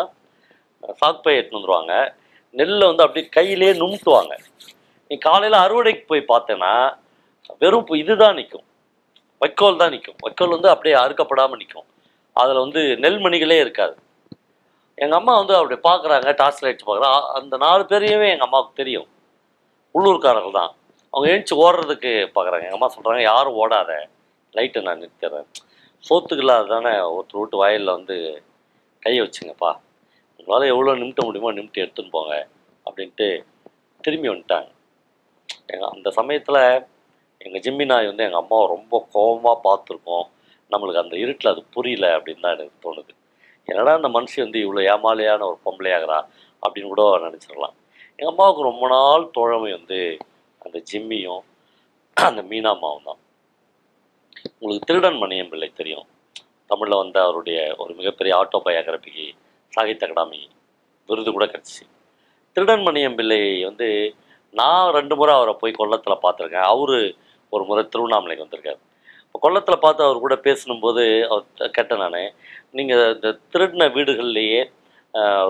சாக்பை 1.00 1.34
எடுத்துன்னு 1.36 1.60
வந்துருவாங்க. 1.60 1.94
நெல்லை 2.54 2.84
வந்து 2.90 3.04
அப்படியே 3.04 3.26
கையிலே 3.28 3.70
நுமுட்டுவாங்க 3.82 4.34
நீ 5.10 5.16
காலையில் 5.28 5.62
அறுவடைக்கு 5.64 6.04
போய் 6.10 6.30
பார்த்தேன்னா 6.32 6.72
வெறும் 7.62 7.94
இதுதான் 8.02 8.36
நிற்கும் 8.40 8.66
வைக்கோல் 9.40 9.80
தான் 9.80 9.92
நிற்கும் 9.94 10.18
வைக்கோல் 10.24 10.54
வந்து 10.56 10.68
அப்படியே 10.72 10.94
அறுக்கப்படாமல் 11.04 11.60
நிற்கும் 11.62 11.86
அதில் 12.36 12.60
வந்து 12.64 12.82
நெல்மணிகளே 13.04 13.56
இருக்காது. 13.60 13.94
எங்கள் 14.98 15.18
அம்மா 15.18 15.32
வந்து 15.40 15.54
அப்படி 15.58 15.76
பார்க்குறாங்க 15.88 16.32
டார்ச் 16.40 16.62
லைட்ஸ் 16.64 16.86
பார்க்குறாங்க 16.88 17.28
அந்த 17.38 17.56
நாலு 17.64 17.82
பேரையுமே 17.90 18.28
எங்கள் 18.32 18.48
அம்மாவுக்கு 18.48 18.80
தெரியும். 18.80 19.08
உள்ளூர்காரர்கள் 19.94 20.58
தான். 20.60 20.72
அவங்க 21.12 21.26
எழுந்துச்சி 21.30 21.56
ஓடுறதுக்கு 21.64 22.12
பார்க்குறாங்க 22.36 22.66
எங்கள் 22.66 22.78
அம்மா 22.78 22.90
சொல்கிறாங்க 22.96 23.22
யாரும் 23.30 23.58
ஓடாத. 23.62 23.92
லைட்டை 24.54 24.82
நான் 24.88 25.00
நிறுத்திடுறேன். 25.02 25.48
சோத்துக்கு 26.04 26.44
இல்லாத 26.44 26.68
தானே 26.74 26.92
ஒருத்தர் 27.14 27.40
வீட்டு 27.40 27.56
வயலில் 27.62 27.96
வந்து 27.96 28.16
கையை 29.02 29.20
வச்சுங்கப்பா. 29.24 29.70
உங்களால் 30.40 30.70
எவ்வளோ 30.72 30.94
நிமிட்ட 31.00 31.22
முடியுமோ 31.26 31.52
நிமிட்டு 31.58 31.82
எடுத்துன்னு 31.84 32.14
போங்க. 32.16 32.34
அப்படின்ட்டு 32.86 33.28
திரும்பி 34.04 34.28
வந்துட்டாங்க. 34.32 34.70
எங்கள் 35.72 35.92
அந்த 35.94 36.08
சமயத்தில் 36.18 36.62
எங்கள் 37.40 37.62
ஜிம்மி 37.64 37.84
நாய் 37.92 38.10
வந்து 38.10 38.26
எங்கள் 38.26 38.42
அம்மாவை 38.42 38.66
ரொம்ப 38.66 38.94
கோபமாக 39.14 39.56
பார்த்துருக்கோம். 39.68 40.26
நம்மளுக்கு 40.72 41.02
அந்த 41.04 41.16
இருட்டில் 41.24 41.52
அது 41.52 41.62
புரியல 41.76 42.06
அப்படின்னு 42.16 42.44
தான் 42.44 42.56
எனக்கு 42.56 42.82
தோணுது. 42.86 43.12
என்னடா 43.64 43.92
அந்த 43.94 44.08
மனுஷி 44.08 44.36
வந்து 44.36 44.58
இவ்வளோ 44.64 44.82
ஏமாலையான 44.92 45.46
ஒரு 45.50 45.58
பொம்பளையாகிறா 45.64 46.18
அப்படின்னு 46.62 46.90
கூட 46.92 47.02
நினச்சிடலாம். 47.18 47.74
எங்கள் 48.16 48.32
அம்மாவுக்கு 48.34 48.62
ரொம்ப 48.62 48.88
நாள் 48.88 49.30
தோழமை 49.30 49.70
வந்து 49.72 50.18
அந்த 50.58 50.82
ஜிம்மியும் 50.92 51.42
அந்த 52.14 52.42
மீனாம்மாவும் 52.42 53.06
தான். 53.08 53.20
உங்களுக்கு 54.58 54.86
திருடன் 54.86 55.20
மணியம் 55.22 55.48
பிள்ளை 55.48 55.72
தெரியும். 55.74 56.06
தமிழில் 56.66 56.96
வந்து 56.96 57.20
அவருடைய 57.20 57.74
ஒரு 57.78 57.94
மிகப்பெரிய 57.94 58.36
ஆட்டோ 58.36 58.58
பயோகிராபிக்கு 58.66 59.26
சாகித்ய 59.72 60.06
அகாடமி 60.06 60.48
விருது 61.06 61.32
கூட 61.32 61.44
கிடச்சிச்சு. 61.44 61.84
திருடன் 62.52 62.80
மணியம் 62.80 63.14
பிள்ளை 63.14 63.64
வந்து 63.64 64.14
நான் 64.50 64.92
ரெண்டு 64.92 65.16
முறை 65.16 65.34
அவரை 65.34 65.54
போய் 65.54 65.78
கொல்லத்தில் 65.78 66.22
பார்த்துருக்கேன். 66.22 66.68
அவரு 66.74 67.16
ஒரு 67.48 67.64
முறை 67.64 67.84
திருவண்ணாமலைக்கு 67.84 68.44
வந்திருக்காரு. 68.46 68.80
கொல்லத்தில் 69.42 69.82
பார்த்து 69.84 70.06
அவர் 70.06 70.24
கூட 70.24 70.34
பேசணும்போது 70.46 71.02
அவர் 71.28 71.70
கேட்டேன் 71.76 72.02
நான். 72.04 72.18
நீங்கள் 72.78 73.12
இந்த 73.14 73.28
திருடின 73.52 73.88
வீடுகள்லேயே 73.96 74.62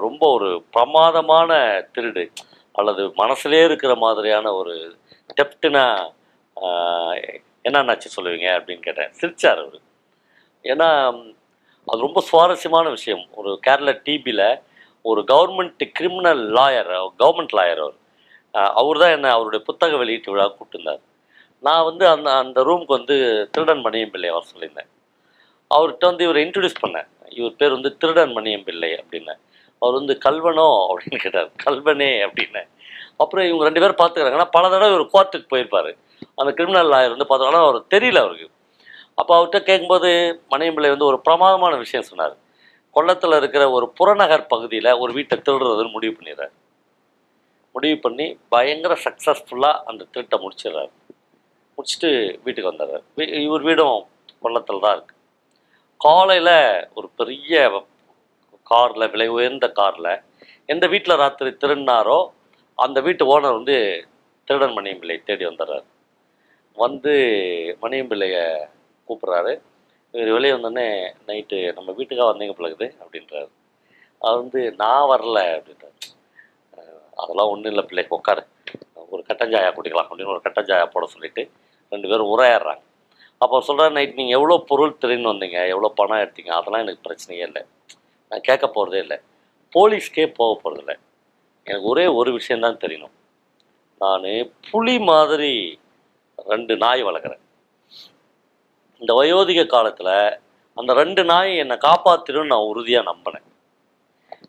ரொம்ப 0.05 0.23
ஒரு 0.37 0.49
பிரமாதமான 0.75 1.61
திருடு 1.97 2.25
அல்லது 2.81 3.03
மனசுலே 3.23 3.61
இருக்கிற 3.69 3.93
மாதிரியான 4.05 4.53
ஒரு 4.61 4.75
டெப்ட்னா 5.39 5.85
என்னன்னாச்சு 7.69 8.09
சொல்லுவீங்க 8.17 8.49
அப்படின்னு 8.59 8.87
கேட்டேன். 8.87 9.13
சிரிச்சார் 9.21 9.61
அவர். 9.65 9.79
ஏன்னா 10.73 10.89
அது 11.91 12.07
ரொம்ப 12.07 12.21
சுவாரஸ்யமான 12.31 12.87
விஷயம். 12.97 13.23
ஒரு 13.41 13.51
கேரளா 13.67 13.95
டிபியில் 14.07 14.47
ஒரு 15.11 15.21
government 15.33 15.85
criminal 15.99 16.43
lawyer 16.59 16.91
government 17.23 17.55
lawyer 17.59 17.83
அவர். 17.85 17.97
அவர் 18.81 19.01
தான் 19.03 19.15
என்ன 19.17 19.31
அவருடைய 19.37 19.61
புத்தக 19.69 19.97
வெளியீட்டு 20.03 20.33
விழா 20.33 20.47
கூப்பிட்டுருந்தார். 20.49 21.03
நான் 21.63 21.85
வந்து 21.85 22.09
அந்த 22.09 22.29
அந்த 22.37 22.65
ரூமுக்கு 22.65 22.95
வந்து 22.99 23.49
திருடன் 23.53 23.85
மணியம் 23.85 24.11
பிள்ளை 24.11 24.31
வர 24.31 24.45
சொல்லியிருந்தேன். 24.55 24.91
அவர்கிட்ட 25.75 26.05
வந்து 26.11 26.25
இவரை 26.25 26.45
இன்ட்ரடியூஸ் 26.45 26.83
பண்ணேன். 26.83 27.09
இவர் 27.29 27.57
பேர் 27.57 27.71
வந்து 27.71 27.97
திருடன் 27.97 28.37
மணியம் 28.37 28.65
பிள்ளை 28.65 28.91
அப்படின்னு. 28.93 29.35
அவர் 29.79 29.95
வந்து 29.95 30.19
கல்வனோ 30.25 30.67
அப்படின்னு 30.93 31.19
கேட்டார். 31.19 31.51
கல்வனே 31.65 32.11
அப்படின்னு. 32.27 32.63
அப்புறம் 33.17 33.47
இவங்க 33.47 33.65
ரெண்டு 33.65 33.81
பேரும் 33.81 34.01
பார்த்துக்கிறாங்க. 34.03 34.33
ஆனால் 34.33 34.49
பல 34.51 34.69
தடவை 34.69 34.95
இவர் 34.95 35.15
கோர்ட்டுக்கு 35.15 35.53
போயிருப்பார். 35.55 35.91
அந்த 36.35 36.53
கிரிமினல் 36.53 36.91
லாயர் 36.91 37.15
வந்து 37.17 37.29
பார்த்தோன்னா 37.31 37.61
அவர் 37.67 37.83
தெரியல 37.95 38.19
அவருக்கு. 38.19 38.49
அப்போ 39.15 39.33
அவர்கிட்ட 39.39 39.59
கேட்கும்போது 39.61 40.11
மணியம் 40.51 40.75
பிள்ளை 40.75 40.91
வந்து 40.91 41.05
ஒரு 41.05 41.21
பிரமாதமான 41.21 41.77
விஷயம் 41.77 42.07
சொன்னார். 42.07 42.37
கொள்ளத்தில் 42.91 43.37
இருக்கிற 43.37 43.71
ஒரு 43.71 43.89
புறநகர் 43.89 44.47
பகுதியில் 44.47 44.93
ஒரு 44.93 45.13
வீட்டை 45.13 45.39
திருடுறதுன்னு 45.39 45.91
முடிவு 45.91 46.17
பண்ணிடுறாரு. 46.21 46.55
முடிவு 47.73 47.99
பண்ணி 47.99 48.39
பயங்கர 48.49 48.97
சக்ஸஸ்ஃபுல்லாக 49.05 49.83
அந்த 49.85 50.07
திருட்டை 50.17 50.37
முடிச்சிடுறாரு. 50.45 50.93
முடிச்சுட்டு 51.79 52.11
வீட்டுக்கு 52.43 52.71
வந்துடுறாரு 52.71 53.05
வீ- 53.17 53.41
இவர் 53.41 53.61
வீடும் 53.61 53.99
கொள்ளத்தில் 54.41 54.81
தான் 54.81 54.97
இருக்குது 54.97 55.19
காலையில் 56.01 56.55
ஒரு 56.95 57.09
பெரிய 57.17 57.57
காரில் 58.67 59.11
விலை 59.11 59.29
உயர்ந்த 59.29 59.69
காரில் 59.73 60.13
எந்த 60.69 60.87
வீட்டில் 60.87 61.17
ராத்திரி 61.17 61.51
திருடினாரோ 61.57 62.19
அந்த 62.79 63.01
வீட்டு 63.01 63.25
ஓனர் 63.25 63.53
வந்து 63.53 63.77
திருடன் 64.49 64.77
மணியம் 64.77 64.99
பிள்ளை 64.99 65.23
தேடி 65.25 65.47
வந்துடுறாரு 65.47 65.87
வந்து 66.77 67.13
மணியம்பிள்ளையை 67.83 68.45
கூப்பிட்றாரு. 69.09 69.53
இவர் 70.15 70.33
வெளியே 70.33 70.53
வந்தோடனே 70.53 70.87
நைட்டு 71.27 71.73
நம்ம 71.75 71.93
வீட்டுக்காக 71.93 72.31
வந்தீங்க 72.33 72.53
பிள்ளைக்குது 72.53 72.95
அப்படின்றாரு. 73.01 73.49
அது 74.21 74.37
வந்து 74.37 74.73
நான் 74.77 75.11
வரல 75.11 75.39
அப்படின்றாரு. 75.57 75.97
அதெல்லாம் 77.17 77.49
ஒன்றும் 77.49 77.73
இல்லை 77.73 77.85
பிள்ளைக்கு 77.85 78.17
உட்காரு. 78.17 78.43
ஒரு 79.11 79.25
கட்டஞ்சாயா 79.29 79.71
குடிக்கலாம் 79.71 80.09
அப்படின்னு 80.09 80.35
ஒரு 80.35 80.43
கட்டஞ்சாயா 80.45 80.85
போட 80.87 81.07
சொல்லிவிட்டு 81.07 81.43
ரெண்டு 81.93 82.09
பேரும் 82.11 82.33
உரையாடுறாங்க. 82.35 82.83
அப்போ 83.45 83.57
சொல்கிறார் 83.69 83.95
நைட் 83.97 84.19
நீங்கள் 84.19 84.37
எவ்வளோ 84.39 84.57
பொருள் 84.71 84.99
திரும்பி 85.03 85.29
வந்தீங்க 85.31 85.59
எவ்வளோ 85.73 85.89
பணம் 86.01 86.23
எடுத்தீங்க 86.25 86.53
அதெல்லாம் 86.59 86.85
எனக்கு 86.85 87.05
பிரச்சனையே 87.07 87.45
இல்லை. 87.49 87.63
நான் 88.31 88.47
கேட்க 88.49 88.67
போகிறதே 88.77 89.01
இல்லை. 89.05 89.19
போலீஸ்க்கே 89.77 90.27
போக 90.39 90.53
போகிறதில்ல 90.63 90.95
எனக்கு 91.67 91.89
ஒரே 91.93 92.05
ஒரு 92.19 92.31
விஷயந்தான் 92.39 92.83
தெரியணும். 92.85 93.15
நான் 94.03 94.29
புலி 94.69 94.95
மாதிரி 95.11 95.53
ரெண்டு 96.53 96.75
நாய் 96.85 97.03
வளர்க்குறேன். 97.09 97.43
இந்த 99.03 99.13
வயோதிக 99.21 99.61
காலத்தில் 99.75 100.15
அந்த 100.81 100.91
ரெண்டு 101.01 101.23
நாயை 101.31 101.55
என்னை 101.63 101.77
காப்பாற்றிடும் 101.87 102.51
நான் 102.53 102.69
உறுதியாக 102.71 103.09
நம்பினேன். 103.11 103.47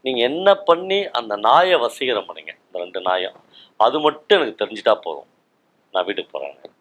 நீங்கள் 0.06 0.28
என்ன 0.30 0.50
பண்ணி 0.70 1.00
அந்த 1.20 1.34
நாயை 1.48 1.78
வசீகரம் 1.86 2.28
பண்ணீங்க 2.30 2.54
இந்த 2.66 2.78
ரெண்டு 2.84 3.00
நாயும். 3.08 3.38
அது 3.86 3.98
மட்டும் 4.06 4.38
எனக்கு 4.40 4.62
தெரிஞ்சிட்டா 4.62 4.96
போதும். 5.06 5.30
நான் 5.94 6.06
வீட்டுக்கு 6.08 6.34
போகிறேன் 6.36 6.73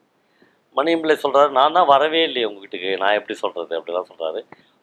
மணியம்பிள்ளை 0.77 1.17
சொல்கிறாரு 1.25 1.51
நான் 1.59 1.77
தான் 1.79 1.91
வரவே 1.93 2.21
இல்லையே 2.29 2.47
உங்கள் 2.49 2.65
வீட்டுக்கு 2.65 2.91
நான் 3.03 3.17
எப்படி 3.21 3.35
சொல்கிறது 3.43 3.73
அப்படிலாம் 3.79 4.11
சொல்கிறாரு 4.11 4.41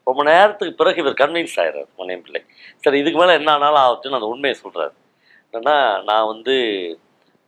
ரொம்ப 0.07 0.21
நேரத்துக்கு 0.29 0.73
பிறகு 0.81 1.01
இவர் 1.03 1.21
கன்வின்ஸ் 1.21 1.57
ஆகிறார் 1.63 1.89
மணியம்பிள்ளை. 2.01 2.41
சரி 2.83 2.99
இதுக்கு 3.01 3.19
மேலே 3.21 3.33
என்ன 3.39 3.49
ஆனாலும் 3.55 3.81
ஆகட்டுன்னு 3.85 4.19
அந்த 4.19 4.29
உண்மையை 4.33 4.55
சொல்கிறாரு 4.63 4.93
என்னன்னா 5.47 5.75
நான் 6.09 6.29
வந்து 6.33 6.55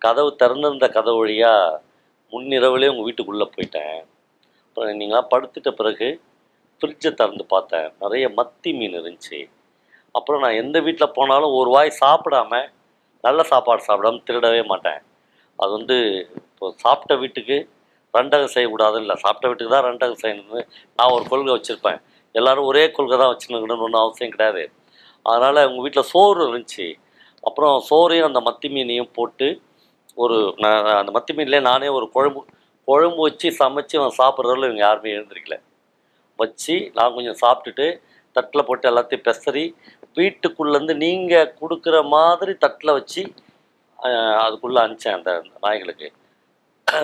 கதவு 0.02 0.30
திறந்திருந்த 0.42 0.88
கதவு 0.98 1.20
வழியாக 1.24 1.80
முன்னிரவுலேயே 2.34 2.92
உங்கள் 2.92 3.08
வீட்டுக்குள்ளே 3.08 3.48
போயிட்டேன். 3.56 3.98
அப்புறம் 4.68 5.00
நீங்களாம் 5.02 5.32
படுத்துட்ட 5.34 5.72
பிறகு 5.80 6.08
ஃப்ரிட்ஜை 6.82 7.10
திறந்து 7.22 7.44
பார்த்தேன். 7.54 7.90
நிறைய 8.04 8.26
மத்தி 8.38 8.70
மீன் 8.78 8.96
இருந்துச்சு. 9.00 9.40
அப்புறம் 10.18 10.42
நான் 10.44 10.60
எந்த 10.62 10.78
வீட்டில் 10.86 11.16
போனாலும் 11.18 11.56
ஒரு 11.60 11.70
வாய் 11.76 12.00
சாப்பிடாம 12.04 12.62
நல்ல 13.28 13.42
சாப்பாடு 13.52 13.82
சாப்பிடாம 13.88 14.22
திருடவே 14.28 14.62
மாட்டேன். 14.72 15.02
அது 15.60 15.72
வந்து 15.78 15.98
இப்போ 16.50 16.74
சாப்பிட்ட 16.84 17.16
வீட்டுக்கு 17.24 17.58
ரெண்டகம் 18.14 18.54
செய்யக்கூடாது 18.56 18.98
இல்லை 19.04 19.16
சாப்பிட்ட 19.24 19.50
வீட்டுக்கு 19.50 19.74
தான் 19.76 19.88
ரெண்டகம் 19.90 20.22
செய்யணும்னு 20.24 20.62
நான் 20.98 21.14
ஒரு 21.16 21.26
கொள்கை 21.32 21.54
வச்சுருப்பேன். 21.56 22.00
எல்லாரும் 22.36 22.68
ஒரே 22.72 22.84
கொள்கை 22.98 23.18
தான் 23.22 23.32
வச்சுருக்கணும்னு 23.34 23.86
ஒன்றும் 23.88 24.04
அவசியம் 24.04 24.34
கிடையாது. 24.36 24.64
அதனால் 25.26 25.66
உங்கள் 25.70 25.84
வீட்டில் 25.86 26.10
சோறு 26.14 26.40
இருந்துச்சு. 26.46 26.88
அப்புறம் 27.48 27.76
சோறையும் 27.90 28.30
அந்த 28.30 28.42
மத்தி 28.48 28.68
மீனையும் 28.76 29.12
போட்டு 29.18 29.48
ஒரு 30.24 30.38
நான் 30.64 30.88
அந்த 31.02 31.12
மத்தி 31.18 31.32
மீன்லேயே 31.38 31.64
நானே 31.72 31.90
ஒரு 31.98 32.08
குழம்பு 32.16 32.42
குழம்பு 32.88 33.22
வச்சு 33.28 33.48
சமைச்சு 33.62 33.96
அவன் 34.00 34.18
சாப்பிட்றதுல 34.22 34.68
இவங்க 34.70 34.84
யாருமே 34.86 35.14
எழுந்திருக்கல. 35.18 35.58
வச்சு 36.40 36.76
நான் 36.98 37.16
கொஞ்சம் 37.18 37.40
சாப்பிட்டுட்டு 37.44 37.88
தட்டில் 38.36 38.68
போட்டு 38.68 38.86
எல்லாத்தையும் 38.92 39.26
பெசரி 39.28 39.66
வீட்டுக்குள்ளேருந்து 40.18 40.96
நீங்கள் 41.06 41.52
கொடுக்குற 41.60 41.98
மாதிரி 42.16 42.54
தட்டில் 42.64 42.98
வச்சு 43.00 43.22
அதுக்குள்ளே 44.44 44.80
அனுப்பிச்சேன் 44.84 45.18
அந்த 45.18 45.32
நாய்களுக்கு. 45.66 46.08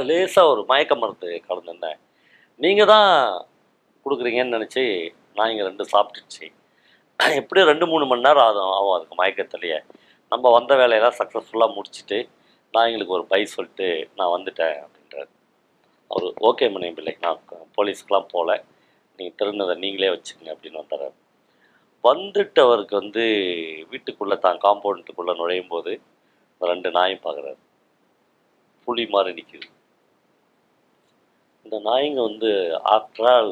லேசாக 0.09 0.51
ஒரு 0.51 0.61
மயக்க 0.71 0.93
மருந்து 1.01 1.29
கலந்துருந்தேன் 1.47 1.99
நீங்கள் 2.59 2.89
தான் 2.93 3.09
கொடுக்குறீங்கன்னு 4.05 4.55
நினச்சி 4.57 4.83
நாய்ங்க 5.37 5.63
ரெண்டு 5.69 5.83
சாப்பிட்டுச்சு. 5.93 6.45
எப்படியும் 7.39 7.69
ரெண்டு 7.71 7.85
மூணு 7.91 8.05
மணி 8.09 8.25
நேரம் 8.27 8.45
ஆகும் 8.47 8.73
ஆகும் 8.77 8.95
அதுக்கு 8.95 9.15
மயக்கத்துலையே. 9.21 9.77
நம்ம 10.31 10.51
வந்த 10.57 10.71
வேலையெல்லாம் 10.81 11.17
சக்ஸஸ்ஃபுல்லாக 11.19 11.75
முடிச்சுட்டு 11.77 12.17
நாய்ங்களுக்கு 12.73 13.15
ஒரு 13.17 13.25
பை 13.31 13.41
சொல்லிட்டு 13.53 13.87
நான் 14.17 14.33
வந்துட்டேன் 14.35 14.75
அப்படின்றார். 14.83 15.29
அவர் 16.11 16.25
ஓகே 16.49 16.67
மணி 16.75 16.89
பிள்ளை 16.97 17.13
நான் 17.25 17.39
போலீஸ்க்கெலாம் 17.77 18.31
போகல. 18.33 18.51
நீங்கள் 19.19 19.37
திருந்ததை 19.39 19.75
நீங்களே 19.83 20.11
வச்சுக்கங்க 20.15 20.51
அப்படின்னு 20.55 20.81
வந்தார். 20.83 21.07
வந்துட்டவருக்கு 22.03 22.95
வந்து 23.01 23.23
வீட்டுக்குள்ளே 23.91 24.37
தான் 24.45 24.61
காம்பவுண்டுக்குள்ளே 24.65 25.33
நுழையும் 25.39 25.71
போது 25.73 25.93
ரெண்டு 26.61 26.89
நாயும் 26.97 27.25
பார்க்குறாரு. 27.25 27.59
புலி 28.87 29.03
மாதிரி 29.13 29.31
நிற்கிது 29.37 29.67
இந்த 31.67 31.77
நாய்ங்க 31.87 32.19
வந்து 32.29 32.49
ஆற்றால் 32.91 33.49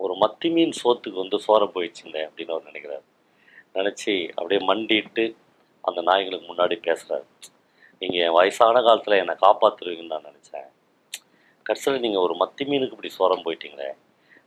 ஒரு 0.00 0.14
மத்தி 0.20 0.48
மீன் 0.56 0.74
சோத்துக்கு 0.80 1.18
வந்து 1.22 1.38
சோற 1.46 1.62
போயிடுச்சுங்க 1.74 2.18
அப்படின்னு 2.26 2.52
அவர் 2.54 2.68
நினைக்கிறார். 2.68 3.04
நினச்சி 3.76 4.12
அப்படியே 4.36 4.60
மண்டிட்டு 4.68 5.24
அந்த 5.88 6.00
நாய்களுக்கு 6.08 6.46
முன்னாடி 6.50 6.76
பேசுகிறாரு 6.86 7.26
நீங்கள் 8.02 8.22
என் 8.26 8.36
வயசான 8.36 8.82
காலத்தில் 8.86 9.20
என்னை 9.22 9.34
காப்பாற்றுவீங்கன்னு 9.46 10.14
நான் 10.14 10.28
நினச்சேன். 10.30 10.68
கடைசியில் 11.66 12.04
நீங்கள் 12.04 12.24
ஒரு 12.26 12.34
மத்தி 12.42 12.64
மீனுக்கு 12.70 12.96
இப்படி 12.96 13.12
சோரம் 13.18 13.44
போயிட்டீங்களே. 13.46 13.90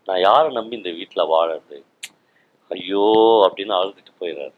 நான் 0.07 0.23
யாரை 0.27 0.49
நம்பி 0.57 0.79
இந்த 0.79 0.91
வீட்டில் 0.99 1.31
வாழறது? 1.33 1.77
ஐயோ 2.71 3.07
அப்படின்னு 3.47 3.75
அழுதுட்டு 3.79 4.13
போயிடுறாரு. 4.21 4.57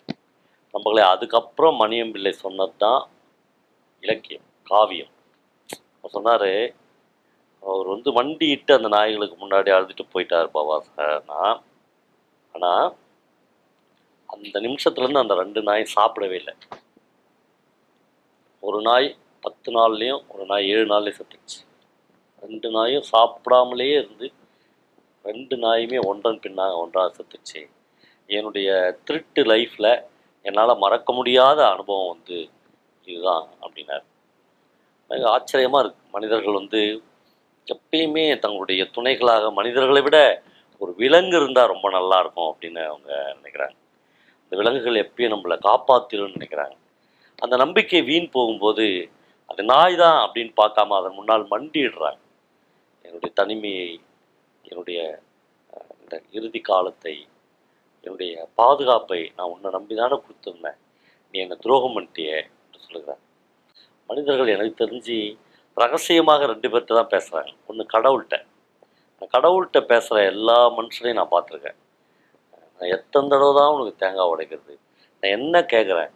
நம்மளே 0.74 1.04
அதுக்கப்புறம் 1.14 1.80
மணியம்பிள்ளை 1.84 2.34
சொன்னது 2.46 2.76
தான் 2.86 3.02
இலக்கியம் 4.04 4.48
காவியம். 4.72 5.14
அவர் 5.98 6.16
சொன்னார் 6.18 6.52
அவர் 7.64 7.88
வந்து 7.94 8.10
வண்டியிட்டு 8.18 8.72
அந்த 8.78 8.90
நாய்களுக்கு 8.96 9.36
முன்னாடி 9.44 9.70
அழுதுட்டு 9.76 10.06
போயிட்டார் 10.14 10.54
பாபா 10.56 10.76
சார்னா 10.88 11.42
ஆனால் 12.56 12.88
அந்த 14.30 14.56
நிமிஷத்துலேருந்து 14.66 15.24
அந்த 15.24 15.36
ரெண்டு 15.42 15.62
நாய் 15.70 15.94
சாப்பிடவே 15.96 16.38
இல்லை. 16.42 16.54
ஒரு 18.64 18.80
நாய் 18.90 19.08
பத்து 19.44 19.70
நாள்லேயும் 19.78 20.22
ஒரு 20.34 20.44
நாய் 20.52 20.70
ஏழு 20.74 20.86
நாள்லேயும் 20.94 21.20
செத்துச்சு 21.20 21.60
ரெண்டு 22.44 22.70
நாயும் 22.78 23.06
சாப்பிடாமலேயே 23.14 23.96
இருந்து 24.02 24.28
ரெண்டு 25.26 25.56
நாயுமே 25.66 26.00
ஒன்றன் 26.10 26.42
பின்னாக 26.46 26.82
ஒன்றாக 26.84 27.10
செத்துச்சு 27.18 27.62
என்னுடைய 28.30 28.70
திருட்டு 29.08 29.42
லைஃப்பில் 29.52 29.92
என்னால் 30.46 30.82
மறக்க 30.84 31.14
முடியாத 31.20 31.60
அனுபவம் 31.74 32.12
வந்து 32.14 32.38
இதுதான் 33.08 33.46
அப்படின்னார். 33.64 34.06
எனக்கு 35.10 35.30
ஆச்சரியமாக 35.36 35.82
இருக்குது 35.84 36.14
மனிதர்கள் 36.16 36.60
வந்து 36.62 36.82
எப்பயுமே 37.74 38.26
தங்களுடைய 38.44 38.82
துணைகளாக 38.96 39.52
மனிதர்களை 39.60 40.02
விட 40.06 40.18
ஒரு 40.82 40.92
விலங்கு 41.02 41.36
இருந்தால் 41.40 41.72
ரொம்ப 41.74 41.88
நல்லா 41.98 42.18
இருக்கும் 42.24 42.50
அப்படின்னு 42.52 42.82
அவங்க 42.92 43.10
நினைக்கிறாங்க. 43.38 43.78
இந்த 44.44 44.54
விலங்குகள் 44.60 45.04
எப்பயும் 45.06 45.34
நம்மளை 45.34 45.56
காப்பாற்றிடும்னு 45.68 46.38
நினைக்கிறாங்க. 46.38 46.76
அந்த 47.40 47.56
நம்பிக்கை 47.64 48.02
வீண் 48.10 48.34
போகும்போது 48.36 48.86
அது 49.50 49.62
நாய் 49.72 49.96
தான் 50.04 50.18
அப்படின்னு 50.26 50.54
பார்க்காம 50.62 50.96
அதன் 51.00 51.18
முன்னால் 51.18 51.46
மண்டிடுறாங்க 51.54 52.22
என்னுடைய 53.06 53.32
தனிமையை 53.42 53.90
என்னுடைய 54.64 55.00
இந்த 56.02 56.16
இறுதி 56.38 56.62
காலத்தை 56.70 57.16
என்னுடைய 58.04 58.34
பாதுகாப்பை 58.60 59.22
நான் 59.38 59.52
உன்னை 59.54 59.70
நம்பி 59.78 59.96
தானே 59.96 60.18
கொடுத்துருந்தேன் 60.18 60.80
நீ 61.34 61.38
என்னை 61.44 61.58
துரோகம் 61.66 61.96
பண்ணிட்டிய 61.96 62.30
என்று 62.64 62.86
சொல்லுகிறேன் 62.86 63.22
மனிதர்கள் 64.10 64.54
எனக்கு 64.56 64.76
தெரிஞ்சு 64.84 65.18
ரகசியமாக 65.82 66.48
ரெண்டு 66.52 66.68
பேர்கிட்ட 66.72 66.94
தான் 67.00 67.12
பேசுகிறாங்க 67.14 67.52
ஒன்று 67.70 67.84
கடவுள்கிட்ட. 67.96 68.38
நான் 69.20 69.34
கடவுள்கிட்ட 69.36 69.80
பேசுகிற 69.92 70.24
எல்லா 70.34 70.58
மனுஷனையும் 70.78 71.20
நான் 71.20 71.34
பார்த்துருக்கேன். 71.36 71.78
நான் 72.80 72.92
எத்தனை 72.96 73.26
தடவை 73.34 73.54
தான் 73.60 73.72
உனக்கு 73.76 73.94
தேங்காய் 74.04 74.32
உடைக்கிறது? 74.34 74.74
நான் 75.22 75.36
என்ன 75.38 75.62
கேட்குறேன் 75.74 76.12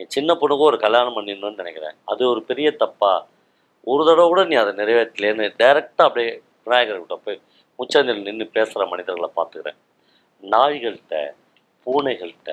என் 0.00 0.12
சின்ன 0.16 0.30
பொண்ணுக்கு 0.40 0.68
ஒரு 0.70 0.78
கல்யாணம் 0.84 1.16
பண்ணிடணும்னு 1.16 1.60
நினைக்கிறேன். 1.62 1.96
அது 2.12 2.22
ஒரு 2.32 2.40
பெரிய 2.50 2.68
தப்பா? 2.82 3.12
ஒரு 3.92 4.02
தடவை 4.08 4.26
கூட 4.30 4.42
நீ 4.50 4.54
அதை 4.62 4.72
நிறைவேற்றலேன்னு 4.80 5.46
டைரெக்டாக 5.62 6.08
அப்படியே 6.08 6.30
விநாயகர்கிட்ட 6.64 7.16
போய் 7.26 7.38
முச்சந்தில் 7.78 8.24
நின்று 8.28 8.46
பேசுகிற 8.56 8.84
மனிதர்களை 8.92 9.28
பார்த்துக்கிறேன். 9.38 9.78
நாய்கள்கிட்ட 10.42 11.16
பூனைகள்கிட்ட 11.86 12.52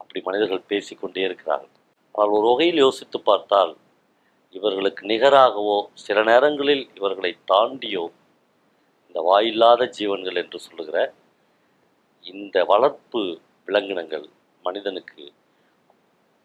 அப்படி 0.00 0.20
மனிதர்கள் 0.28 0.68
பேசிக்கொண்டே 0.72 1.22
இருக்கிறார்கள். 1.28 1.72
ஆனால் 2.14 2.34
ஒரு 2.36 2.46
வகையில் 2.50 2.84
யோசித்து 2.86 3.18
பார்த்தால் 3.30 3.72
இவர்களுக்கு 4.54 5.06
நிகராகவோ 5.06 5.76
சில 5.94 6.22
நேரங்களில் 6.22 6.84
இவர்களை 6.94 7.32
தாண்டியோ 7.44 8.04
இந்த 9.06 9.20
வாயில்லாத 9.22 9.86
ஜீவன்கள் 9.88 10.34
என்று 10.34 10.58
சொல்லுகிற 10.60 10.98
இந்த 12.24 12.64
வளர்ப்பு 12.64 13.22
விலங்கினங்கள் 13.68 14.26
மனிதனுக்கு 14.64 15.24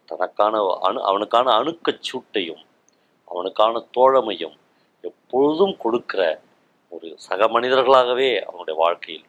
தனக்கான 0.08 0.56
அணு 0.80 1.00
அவனுக்கான 1.02 1.52
அணுக்கச் 1.52 2.06
சூட்டையும் 2.08 2.62
அவனுக்கான 3.28 3.82
தோழமையும் 3.92 4.56
எப்பொழுதும் 5.04 5.76
கொடுக்கிற 5.76 6.22
ஒரு 6.92 7.08
சக 7.18 7.48
மனிதர்களாகவே 7.48 8.30
அவனுடைய 8.44 8.76
வாழ்க்கையில் 8.78 9.26